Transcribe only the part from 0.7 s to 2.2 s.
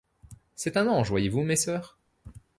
un ange, voyez-vous, mes sœurs.